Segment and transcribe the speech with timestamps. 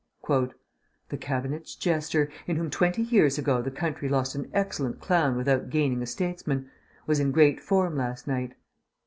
[0.29, 5.69] "The Cabinet's jester, in whom twenty years ago the country lost an excellent clown without
[5.69, 6.71] gaining a statesman,
[7.05, 8.55] was in great form last night...."